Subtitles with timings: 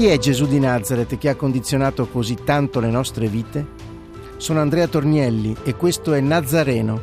[0.00, 3.66] Chi è Gesù di Nazareth che ha condizionato così tanto le nostre vite?
[4.38, 7.02] Sono Andrea Tornielli e questo è Nazareno,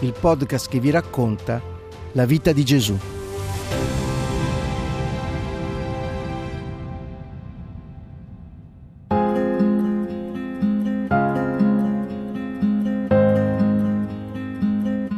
[0.00, 1.60] il podcast che vi racconta
[2.12, 2.98] la vita di Gesù.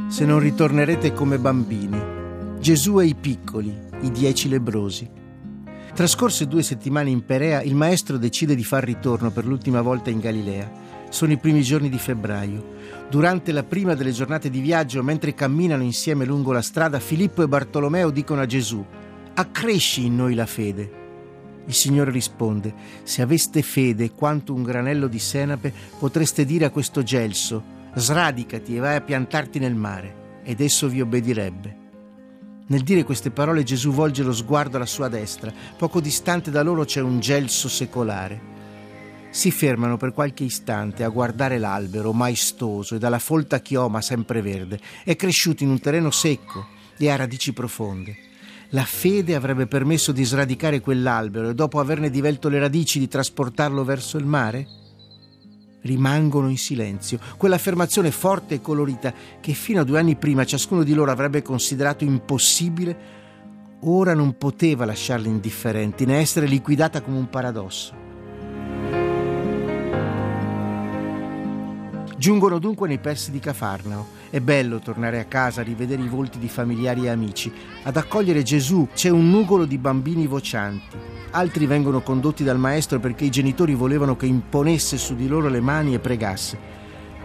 [0.09, 2.03] Se non ritornerete come bambini,
[2.59, 5.29] Gesù e i piccoli, i dieci lebrosi.
[5.95, 10.21] Trascorse due settimane in Perea, il maestro decide di far ritorno per l'ultima volta in
[10.21, 10.89] Galilea.
[11.11, 12.77] Sono i primi giorni di febbraio.
[13.11, 17.49] Durante la prima delle giornate di viaggio, mentre camminano insieme lungo la strada, Filippo e
[17.49, 18.83] Bartolomeo dicono a Gesù,
[19.35, 20.99] accresci in noi la fede.
[21.67, 27.03] Il Signore risponde, se aveste fede quanto un granello di senape, potreste dire a questo
[27.03, 27.63] gelso,
[27.95, 31.80] sradicati e vai a piantarti nel mare, ed esso vi obbedirebbe.
[32.71, 36.85] Nel dire queste parole Gesù volge lo sguardo alla sua destra, poco distante da loro
[36.85, 38.41] c'è un gelso secolare.
[39.31, 44.79] Si fermano per qualche istante a guardare l'albero maestoso e dalla folta chioma sempreverde.
[45.03, 48.17] È cresciuto in un terreno secco e a radici profonde.
[48.69, 53.83] La fede avrebbe permesso di sradicare quell'albero e dopo averne divelto le radici di trasportarlo
[53.83, 54.67] verso il mare?
[55.83, 57.19] Rimangono in silenzio.
[57.37, 62.05] Quell'affermazione forte e colorita che fino a due anni prima ciascuno di loro avrebbe considerato
[62.05, 63.19] impossibile,
[63.81, 68.01] ora non poteva lasciarli indifferenti né essere liquidata come un paradosso.
[72.21, 74.19] Giungono dunque nei pressi di Cafarnao.
[74.29, 77.51] È bello tornare a casa, rivedere i volti di familiari e amici.
[77.85, 81.20] Ad accogliere Gesù c'è un nugolo di bambini vocianti.
[81.33, 85.61] Altri vengono condotti dal maestro perché i genitori volevano che imponesse su di loro le
[85.61, 86.59] mani e pregasse.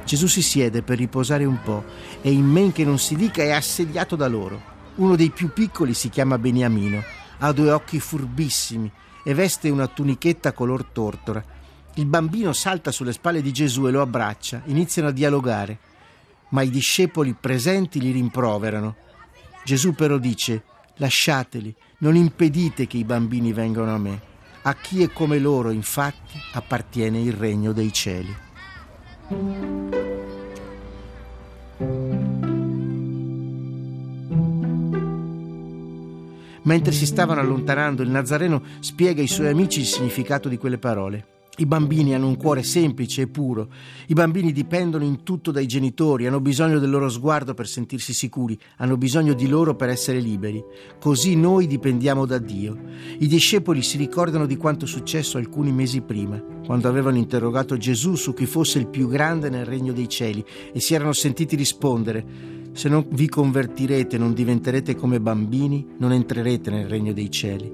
[0.05, 1.83] Gesù si siede per riposare un po'
[2.21, 4.73] e in men che non si dica è assediato da loro.
[4.95, 7.03] Uno dei più piccoli si chiama Beniamino,
[7.39, 8.91] ha due occhi furbissimi
[9.23, 11.43] e veste una tunichetta color tortora.
[11.95, 15.79] Il bambino salta sulle spalle di Gesù e lo abbraccia, iniziano a dialogare,
[16.49, 18.95] ma i discepoli presenti li rimproverano.
[19.63, 20.61] Gesù però dice,
[20.97, 24.21] lasciateli, non impedite che i bambini vengano a me.
[24.63, 28.35] A chi è come loro, infatti, appartiene il regno dei cieli.
[36.63, 41.34] Mentre si stavano allontanando, il Nazareno spiega ai suoi amici il significato di quelle parole.
[41.57, 43.69] I bambini hanno un cuore semplice e puro.
[44.07, 48.59] I bambini dipendono in tutto dai genitori, hanno bisogno del loro sguardo per sentirsi sicuri,
[48.77, 50.61] hanno bisogno di loro per essere liberi.
[50.99, 52.77] Così noi dipendiamo da Dio.
[53.19, 58.33] I discepoli si ricordano di quanto successo alcuni mesi prima, quando avevano interrogato Gesù su
[58.33, 60.43] chi fosse il più grande nel regno dei cieli
[60.73, 66.69] e si erano sentiti rispondere se non vi convertirete, non diventerete come bambini, non entrerete
[66.69, 67.71] nel regno dei cieli.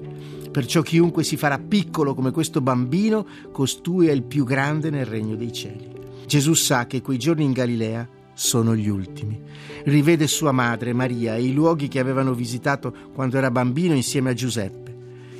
[0.52, 5.34] Perciò chiunque si farà piccolo come questo bambino, costui è il più grande nel regno
[5.34, 5.90] dei cieli.
[6.26, 9.40] Gesù sa che quei giorni in Galilea sono gli ultimi.
[9.84, 14.34] Rivede sua madre, Maria, e i luoghi che avevano visitato quando era bambino insieme a
[14.34, 14.94] Giuseppe.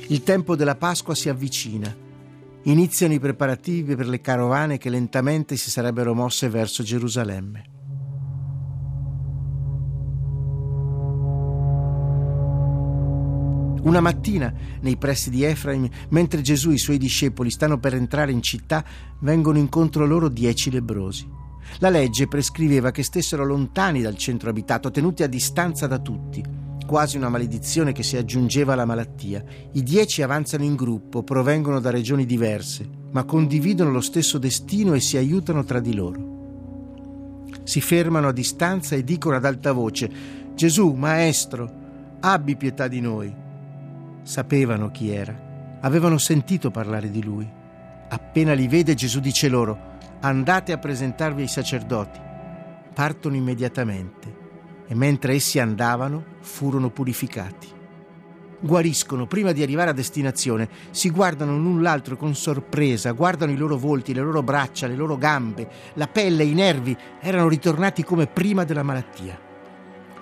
[0.09, 1.95] Il tempo della Pasqua si avvicina.
[2.63, 7.65] Iniziano i preparativi per le carovane che lentamente si sarebbero mosse verso Gerusalemme.
[13.83, 18.31] Una mattina, nei pressi di Efraim, mentre Gesù e i suoi discepoli stanno per entrare
[18.31, 18.85] in città,
[19.21, 21.29] vengono incontro loro dieci lebrosi.
[21.79, 26.43] La legge prescriveva che stessero lontani dal centro abitato, tenuti a distanza da tutti.
[26.87, 29.43] Quasi una maledizione che si aggiungeva alla malattia.
[29.73, 35.01] I dieci avanzano in gruppo, provengono da regioni diverse, ma condividono lo stesso destino e
[35.01, 37.47] si aiutano tra di loro.
[37.65, 40.11] Si fermano a distanza e dicono ad alta voce:
[40.55, 41.71] Gesù, Maestro,
[42.21, 43.42] abbi pietà di noi.
[44.23, 45.37] Sapevano chi era,
[45.81, 47.51] avevano sentito parlare di lui.
[48.09, 52.21] Appena li vede Gesù dice loro, andate a presentarvi ai sacerdoti.
[52.95, 54.41] Partono immediatamente
[54.87, 57.67] e mentre essi andavano furono purificati.
[58.61, 63.77] Guariscono prima di arrivare a destinazione, si guardano l'un l'altro con sorpresa, guardano i loro
[63.77, 68.63] volti, le loro braccia, le loro gambe, la pelle, i nervi, erano ritornati come prima
[68.63, 69.37] della malattia.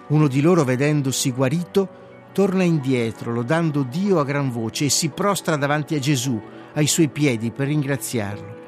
[0.08, 1.88] Uno di loro, vedendosi guarito,
[2.32, 6.40] torna indietro lodando Dio a gran voce e si prostra davanti a Gesù,
[6.74, 8.58] ai suoi piedi per ringraziarlo.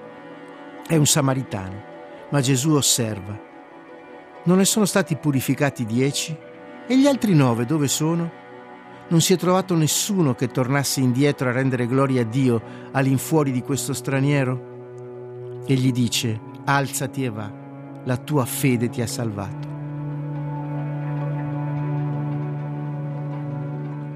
[0.86, 1.82] È un samaritano,
[2.30, 3.38] ma Gesù osserva.
[4.44, 6.36] Non ne sono stati purificati dieci?
[6.86, 8.40] E gli altri nove dove sono?
[9.08, 12.62] Non si è trovato nessuno che tornasse indietro a rendere gloria a Dio
[12.92, 15.60] all'infuori di questo straniero?
[15.66, 17.52] E gli dice, alzati e va,
[18.04, 19.71] la tua fede ti ha salvato.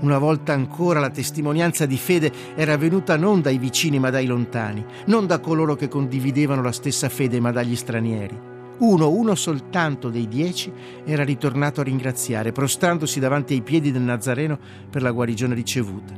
[0.06, 4.86] Una volta ancora la testimonianza di fede era venuta non dai vicini ma dai lontani,
[5.06, 8.38] non da coloro che condividevano la stessa fede ma dagli stranieri.
[8.78, 10.72] Uno, uno soltanto dei dieci
[11.04, 14.56] era ritornato a ringraziare, prostrandosi davanti ai piedi del Nazareno
[14.88, 16.14] per la guarigione ricevuta.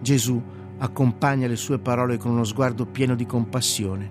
[0.00, 0.40] Gesù
[0.78, 4.10] accompagna le sue parole con uno sguardo pieno di compassione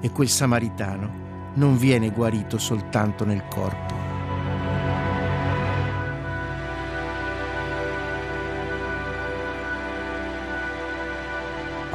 [0.00, 4.05] e quel samaritano non viene guarito soltanto nel corpo.